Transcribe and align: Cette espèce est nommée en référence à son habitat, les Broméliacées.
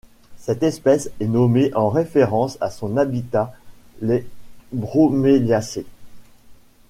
Cette 0.39 0.63
espèce 0.63 1.11
est 1.19 1.27
nommée 1.27 1.71
en 1.75 1.89
référence 1.89 2.57
à 2.59 2.71
son 2.71 2.97
habitat, 2.97 3.53
les 4.01 4.27
Broméliacées. 4.73 5.85